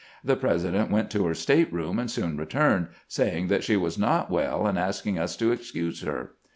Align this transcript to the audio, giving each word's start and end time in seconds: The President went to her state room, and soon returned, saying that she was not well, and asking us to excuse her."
The 0.23 0.35
President 0.35 0.89
went 0.89 1.11
to 1.11 1.27
her 1.27 1.35
state 1.35 1.71
room, 1.71 1.99
and 1.99 2.09
soon 2.09 2.35
returned, 2.35 2.87
saying 3.07 3.49
that 3.49 3.63
she 3.63 3.77
was 3.77 3.99
not 3.99 4.31
well, 4.31 4.65
and 4.65 4.79
asking 4.79 5.19
us 5.19 5.37
to 5.37 5.51
excuse 5.51 6.01
her." 6.01 6.31